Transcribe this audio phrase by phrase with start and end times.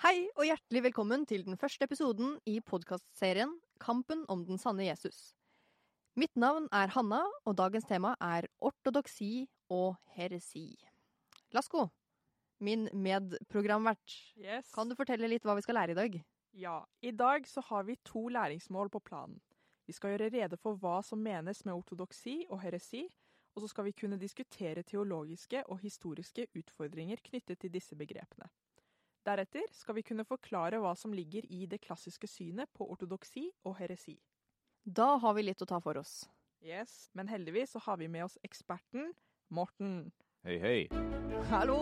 [0.00, 3.50] Hei og hjertelig velkommen til den første episoden i podkastserien
[3.84, 5.34] Kampen om den sanne Jesus.
[6.16, 10.78] Mitt navn er Hanna, og dagens tema er ortodoksi og heresi.
[11.52, 11.90] Lasko,
[12.64, 14.70] min medprogramvert, Yes.
[14.72, 16.16] kan du fortelle litt hva vi skal lære i dag?
[16.56, 19.36] Ja, i dag så har vi to læringsmål på planen.
[19.86, 23.04] Vi skal gjøre rede for hva som menes med ortodoksi og heresi,
[23.54, 28.48] og så skal vi kunne diskutere teologiske og historiske utfordringer knyttet til disse begrepene.
[29.26, 33.76] Deretter skal vi kunne forklare hva som ligger i det klassiske synet på ortodoksi og
[33.80, 34.16] heresi.
[34.84, 36.22] Da har vi litt å ta for oss.
[36.64, 39.12] Yes, Men heldigvis så har vi med oss eksperten
[39.48, 40.12] Morten.
[40.44, 40.88] Hei, hei.
[41.50, 41.80] Hallo!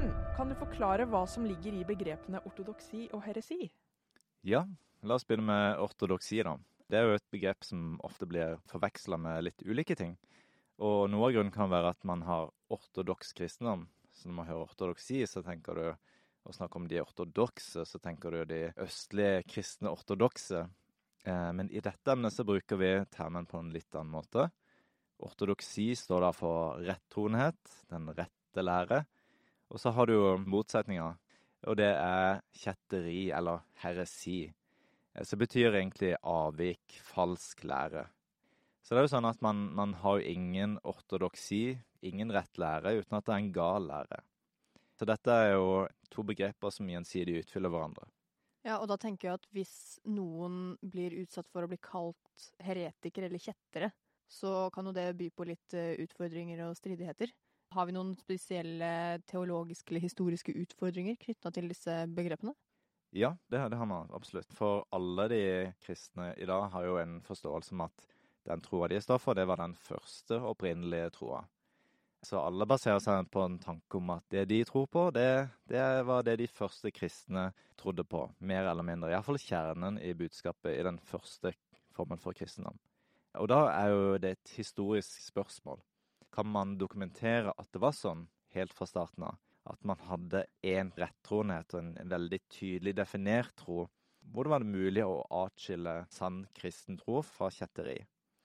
[0.00, 3.66] Morten, kan du forklare hva som ligger i begrepene ortodoksi og heresi?
[4.48, 4.62] Ja,
[5.04, 6.54] la oss begynne med ortodoksi, da.
[6.88, 10.14] Det er jo et begrep som ofte blir forveksla med litt ulike ting.
[10.80, 13.84] Og noe av grunnen kan være at man har ortodoks kristendom.
[14.08, 18.32] Så når man hører ortodoksi, så tenker du å snakke om de ortodokse, så tenker
[18.32, 20.64] du de østlige kristne ortodokse.
[21.28, 24.48] Eh, men i dette emnet så bruker vi termen på en litt annen måte.
[25.20, 29.04] Ortodoksi står da for rettroenhet, den rette lære.
[29.70, 31.10] Og så har du jo motsetninga,
[31.70, 34.48] og det er kjetteri eller heresi.
[35.26, 38.06] Som betyr egentlig avvik, falsk lære.
[38.82, 42.96] Så det er jo sånn at man, man har jo ingen ortodoksi, ingen rett lære,
[43.02, 44.22] uten at det er en gal lære.
[44.98, 45.68] Så dette er jo
[46.10, 48.08] to begreper som gjensidig utfyller hverandre.
[48.66, 49.74] Ja, og da tenker jeg at hvis
[50.10, 53.92] noen blir utsatt for å bli kalt heretiker eller kjettere,
[54.30, 57.32] så kan jo det by på litt eh, utfordringer og stridigheter.
[57.70, 62.56] Har vi noen spesielle teologiske eller historiske utfordringer knytta til disse begrepene?
[63.14, 64.50] Ja, det, det har man absolutt.
[64.54, 65.42] For alle de
[65.82, 68.06] kristne i dag har jo en forståelse om at
[68.50, 71.44] den troa de står for, det var den første opprinnelige troa.
[72.26, 75.84] Så alle baserer seg på en tanke om at det de tror på, det, det
[76.06, 77.48] var det de første kristne
[77.80, 79.12] trodde på, mer eller mindre.
[79.12, 81.54] Iallfall kjernen i budskapet i den første
[81.96, 82.76] formen for kristendom.
[83.40, 85.80] Og da er jo det et historisk spørsmål.
[86.34, 89.38] Kan man dokumentere at det var sånn helt fra starten av?
[89.70, 93.84] At man hadde én rettroenhet og en veldig tydelig definert tro?
[94.30, 97.98] Hvordan var det mulig å atskille sann kristen tro fra kjetteri?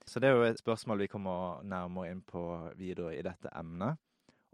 [0.05, 2.41] Så det er jo et spørsmål vi kommer nærmere inn på
[2.77, 3.97] videre i dette emnet.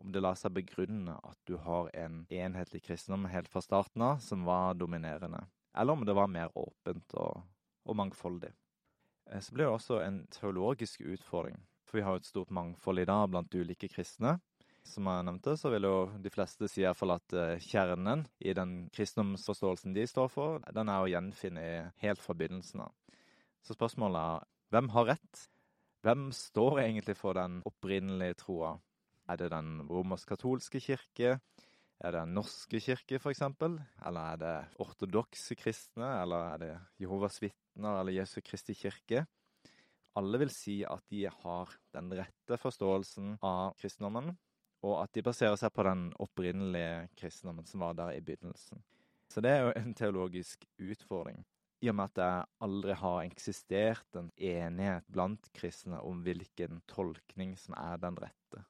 [0.01, 4.21] Om det lar seg begrunne at du har en enhetlig kristendom helt fra starten av
[4.23, 5.43] som var dominerende.
[5.77, 7.43] Eller om det var mer åpent og,
[7.85, 8.49] og mangfoldig.
[9.29, 11.59] Eh, Så blir det også en teologisk utfordring.
[11.91, 14.37] For vi har jo et stort mangfold i dag blant ulike kristne.
[14.87, 18.23] Som jeg nevnte, så vil jo de fleste si i hvert fall at eh, kjernen
[18.39, 21.65] i den kristendomsforståelsen de står for, den er å gjenfinne
[22.01, 22.95] helt fra begynnelsen av.
[23.61, 25.43] Så spørsmålet er hvem har rett?
[26.07, 28.71] Hvem står egentlig for den opprinnelige troa?
[29.27, 31.35] Er det den romersk-katolske kirke?
[32.01, 33.75] Er det den norske kirke, eksempel?
[34.07, 36.07] Eller er det ortodokse kristne?
[36.23, 36.71] Eller er det
[37.03, 39.27] Jehovas vitner eller Jesu Kristi kirke?
[40.19, 44.33] Alle vil si at de har den rette forståelsen av kristendommen,
[44.83, 48.81] og at de baserer seg på den opprinnelige kristendommen som var der i begynnelsen.
[49.31, 51.45] Så det er jo en teologisk utfordring.
[51.81, 52.31] I og med at det
[52.67, 58.65] aldri har eksistert en enighet blant kristne om hvilken tolkning som er den rette.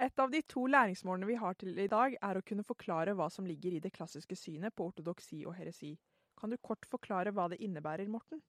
[0.00, 3.28] Et av de to læringsmålene vi har til i dag, er å kunne forklare hva
[3.32, 5.94] som ligger i det klassiske synet på ortodoksi og heresi.
[6.36, 8.42] Kan du kort forklare hva det innebærer, Morten?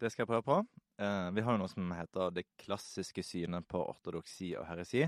[0.00, 0.54] Det skal jeg prøve på.
[1.04, 5.04] Eh, vi har jo noe som heter det klassiske synet på ortodoksi og heresi.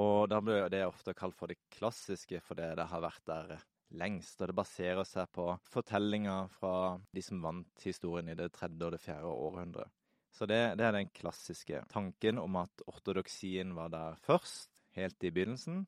[0.00, 3.58] Og da blir det ofte kalt for det klassiske fordi det har vært der
[4.00, 4.40] lengst.
[4.40, 8.94] Og det baserer seg på fortellinger fra de som vant historien i det tredje og
[8.96, 9.92] det fjerde århundret.
[10.32, 15.32] Så det, det er den klassiske tanken om at ortodoksien var der først, helt i
[15.32, 15.84] begynnelsen,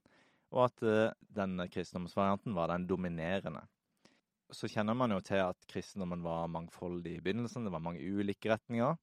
[0.53, 3.65] og at eh, denne kristendomsvarianten var den dominerende.
[4.53, 8.52] Så kjenner man jo til at kristendommen var mangfoldig i begynnelsen, det var mange ulike
[8.52, 8.96] retninger.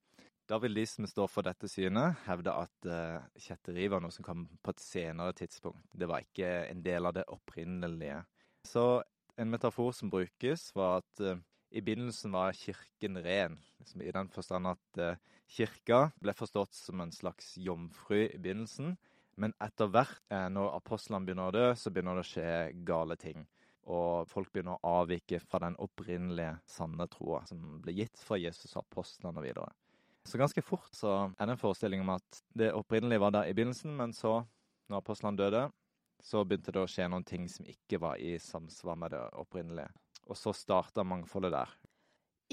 [0.50, 4.26] Da vil de som står for dette synet, hevde at uh, kjetteri var noe som
[4.26, 5.86] kom på et senere tidspunkt.
[5.96, 8.20] Det var ikke en del av det opprinnelige.
[8.68, 8.86] Så
[9.40, 11.40] en metafor som brukes, var at uh,
[11.72, 17.02] i begynnelsen var kirken ren, liksom i den forstand at uh, kirka ble forstått som
[17.04, 18.98] en slags jomfru i begynnelsen.
[19.40, 22.50] Men etter hvert, eh, når apostlene begynner å dø, så begynner det å skje
[22.88, 23.46] gale ting.
[23.89, 28.75] Og folk begynner å avvike fra den opprinnelige sanne troa som ble gitt fra Jesus
[28.75, 29.72] og apostlene og videre.
[30.28, 33.56] Så ganske fort så er det en forestilling om at det opprinnelige var der i
[33.57, 34.44] begynnelsen, men så,
[34.89, 35.63] når apostlene døde,
[36.22, 39.89] så begynte det å skje noen ting som ikke var i samsvar med det opprinnelige.
[40.30, 41.74] Og så starta mangfoldet der.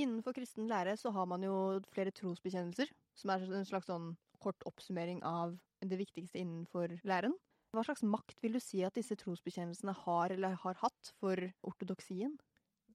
[0.00, 1.54] Innenfor kristen lære så har man jo
[1.92, 2.88] flere trosbekjennelser,
[3.19, 7.34] som er en slags sånn kort oppsummering av det viktigste innenfor læren.
[7.78, 12.32] Hva slags makt vil du si at disse trosbekjennelsene har eller har hatt for ortodoksien?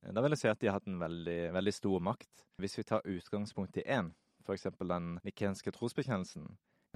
[0.04, 2.42] Da vil jeg si at de har hatt en veldig, veldig stor makt.
[2.60, 4.10] Hvis vi tar utgangspunkt i én,
[4.44, 4.68] f.eks.
[4.82, 6.50] den nikenske trosbekjennelsen,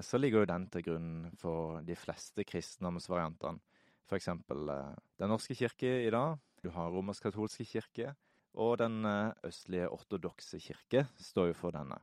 [0.04, 3.64] så ligger jo den til grunn for de fleste kristendomsvariantene.
[4.04, 4.28] F.eks.
[4.36, 8.12] Eh, Den norske kirke i dag, du har romersk-katolske kirke,
[8.52, 11.96] og den eh, østlige ortodokse kirke står jo for denne.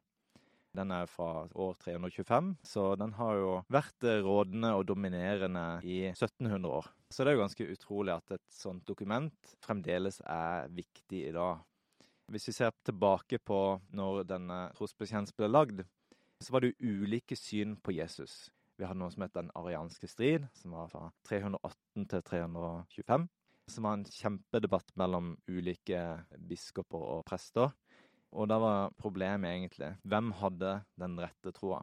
[0.75, 6.01] Den er fra år 325, så den har jo vært eh, rådende og dominerende i
[6.11, 6.89] 1700 år.
[7.09, 11.63] Så det er jo ganske utrolig at et sånt dokument fremdeles er viktig i dag.
[12.31, 13.59] Hvis vi ser tilbake på
[13.93, 15.83] når denne trosbekjennelsen ble lagd,
[16.43, 18.49] så var det jo ulike syn på Jesus.
[18.75, 23.27] Vi hadde noe som het Den arianske strid, som var fra 318 til 325.
[23.71, 26.01] Som var en kjempedebatt mellom ulike
[26.49, 27.71] biskoper og prester.
[28.35, 31.81] Og da var problemet egentlig hvem hadde den rette troa?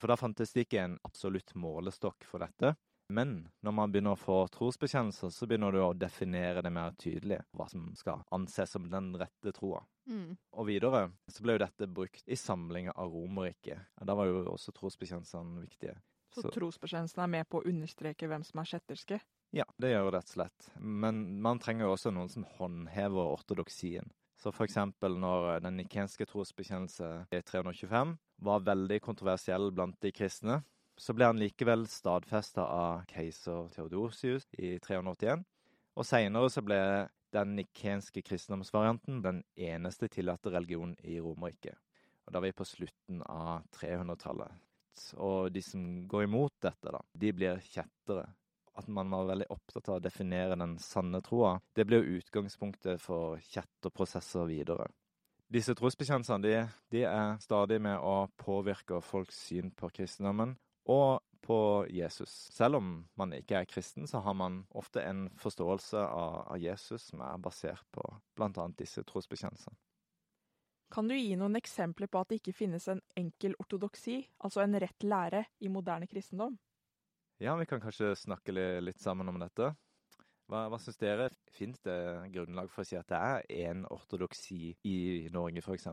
[0.00, 2.74] For da fantes det ikke en absolutt målestokk for dette.
[3.10, 7.40] Men når man begynner å få trosbekjennelser, så begynner du å definere det mer tydelig,
[7.58, 9.82] hva som skal anses som den rette troa.
[10.06, 10.36] Mm.
[10.56, 13.82] Og videre så ble jo dette brukt i samlinger av Romerriket.
[14.06, 15.98] Da var jo også trosbekjennelsene viktige.
[16.30, 19.20] Så, Så- trosbekjennelsen er med på å understreke hvem som er kjetterske.
[19.52, 20.70] Ja, det gjør det rett og slett.
[20.78, 24.06] Men man trenger jo også noen som håndhever ortodoksien.
[24.40, 28.14] Så for eksempel når den nikenske trosbekjennelse i 325
[28.46, 30.62] var veldig kontroversiell blant de kristne,
[31.00, 35.44] så ble han likevel stadfesta av keiser Theodosius i 381.
[35.96, 36.80] Og seinere så ble
[37.36, 41.76] den nikenske kristendomsvarianten den eneste tillatte religionen i Romerriket.
[42.24, 44.56] Og da er vi på slutten av 300-tallet.
[45.20, 48.26] Og de som går imot dette, da, de blir kjettere
[48.80, 53.02] at man var veldig opptatt av å definere den sanne troa, det ble jo utgangspunktet
[53.02, 54.88] for kjetterprosesser videre.
[55.50, 56.58] Disse trosbekjennelsene de,
[56.94, 60.54] de er stadig med å påvirke folks syn på kristendommen
[60.90, 62.30] og på Jesus.
[62.54, 67.24] Selv om man ikke er kristen, så har man ofte en forståelse av Jesus som
[67.26, 68.04] er basert på
[68.36, 68.68] bl.a.
[68.78, 69.74] disse trosbekjennelsene.
[70.90, 74.74] Kan du gi noen eksempler på at det ikke finnes en enkel ortodoksi, altså en
[74.82, 76.56] rett lære, i moderne kristendom?
[77.40, 78.52] Ja, vi kan kanskje snakke
[78.84, 79.70] litt sammen om dette.
[80.50, 81.30] Hva, hva syns dere?
[81.48, 81.94] Fins det
[82.34, 84.96] grunnlag for å si at det er én ortodoksi i
[85.32, 85.86] Norge, f.eks.?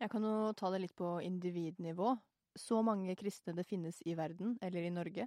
[0.00, 2.14] Jeg kan jo ta det litt på individnivå.
[2.56, 5.26] Så mange kristne det finnes i verden, eller i Norge,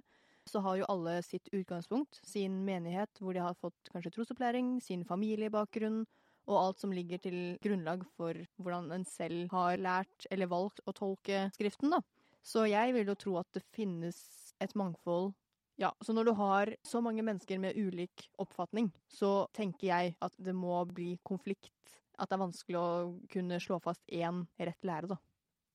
[0.50, 5.06] så har jo alle sitt utgangspunkt, sin menighet hvor de har fått kanskje trosopplæring, sin
[5.06, 6.02] familiebakgrunn,
[6.50, 10.94] og alt som ligger til grunnlag for hvordan en selv har lært eller valgt å
[10.94, 12.02] tolke Skriften, da.
[12.46, 14.18] Så jeg vil jo tro at det finnes
[14.62, 15.34] et mangfold.
[15.76, 20.36] Ja, så når du har så mange mennesker med ulik oppfatning, så tenker jeg at
[20.40, 21.72] det må bli konflikt.
[22.16, 22.88] At det er vanskelig å
[23.32, 25.18] kunne slå fast én rett lære, da.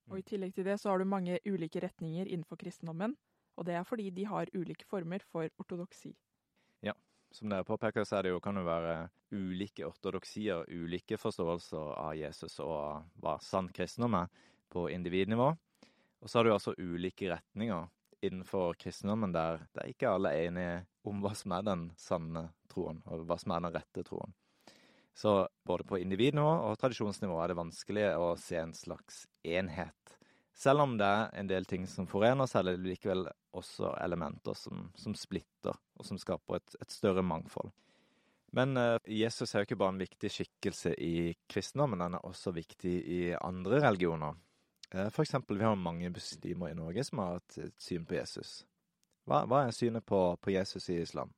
[0.10, 3.13] Og I tillegg til det så har du mange ulike retninger innenfor kristendommen,
[3.57, 6.16] og det er fordi de har ulike former for ortodoksi.
[7.31, 8.95] Som dere påpeker, så er det jo, kan det være
[9.31, 14.27] ulike ortodoksier, ulike forståelser av Jesus og hva sann kristendom er,
[14.72, 15.48] på individnivå.
[16.22, 17.88] Og så har du altså ulike retninger
[18.22, 20.78] innenfor kristendommen der, der ikke alle er enige
[21.08, 24.34] om hva som er den sanne troen, og hva som er den rette troen.
[25.18, 30.16] Så både på individnivå og tradisjonsnivå er det vanskelig å se en slags enhet.
[30.56, 33.25] Selv om det er en del ting som forener, så er det likevel
[33.58, 37.72] også elementer som, som splitter, og som skaper et, et større mangfold.
[38.56, 42.54] Men eh, Jesus er jo ikke bare en viktig skikkelse i kristendommen, han er også
[42.56, 44.36] viktig i andre religioner.
[44.95, 48.17] Eh, for eksempel, vi har mange muslimer i Norge som har et, et syn på
[48.17, 48.62] Jesus.
[49.29, 51.31] Hva, hva er synet på, på Jesus i islam?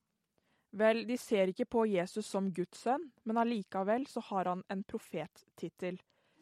[0.74, 4.82] Vel, de ser ikke på Jesus som Guds sønn, men allikevel så har han en
[4.90, 6.00] profettittel.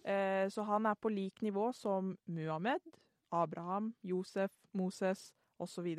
[0.08, 2.86] Eh, så han er på lik nivå som Muhammed,
[3.36, 5.90] Abraham, Josef, Moses osv.,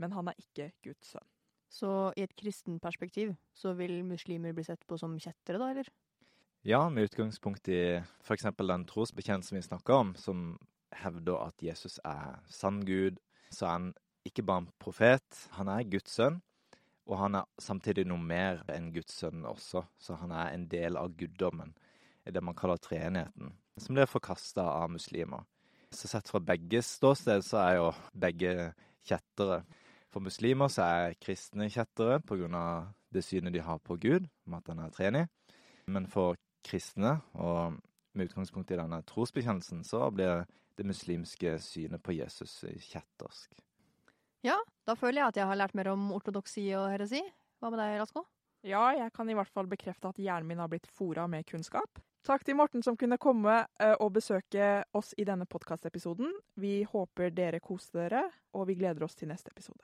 [0.00, 1.28] men han er ikke Guds sønn.
[1.70, 5.90] Så i et kristen perspektiv så vil muslimer bli sett på som kjettere, da, eller?
[6.62, 8.42] Ja, med utgangspunkt i f.eks.
[8.58, 10.58] den trosbekjennelsen vi snakker om, som
[10.92, 13.16] hevder at Jesus er sann Gud,
[13.48, 13.86] så er han
[14.28, 16.42] ikke bare en profet, han er Guds sønn.
[17.08, 21.00] Og han er samtidig noe mer enn Guds sønn også, så han er en del
[21.00, 21.72] av guddommen,
[22.28, 25.48] det man kaller treenigheten, som blir forkasta av muslimer.
[25.96, 28.52] Så sett fra begges ståsted så er jo begge
[29.08, 29.62] kjettere.
[30.12, 34.68] For muslimer så er kristne kjettere av det synet de har på Gud, om at
[34.68, 35.26] han er treenig.
[35.88, 36.36] Men for
[36.66, 37.78] kristne, og
[38.12, 40.44] med utgangspunkt i denne trosbekjennelsen, så blir
[40.78, 43.54] det muslimske synet på Jesus kjettersk.
[44.46, 44.56] Ja,
[44.88, 47.20] da føler jeg at jeg har lært mer om ortodoksi og heresi.
[47.60, 48.24] Hva med deg, Rasko?
[48.64, 52.00] Ja, jeg kan i hvert fall bekrefte at hjernen min har blitt fora med kunnskap.
[52.26, 56.34] Takk til Morten som kunne komme eh, og besøke oss i denne podkastepisoden.
[56.60, 59.80] Vi håper dere koste dere, og vi gleder oss til neste episode.